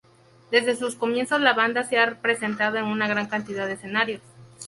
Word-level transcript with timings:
Desde 0.49 0.75
sus 0.75 0.95
comienzos 0.95 1.41
la 1.41 1.53
banda 1.53 1.83
se 1.83 1.99
ha 1.99 2.19
presentado 2.21 2.77
en 2.77 2.85
una 2.85 3.07
gran 3.07 3.27
cantidad 3.27 3.67
de 3.67 3.73
escenarios. 3.73 4.21